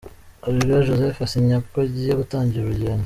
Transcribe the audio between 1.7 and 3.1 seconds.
agiye gutangira urugendo.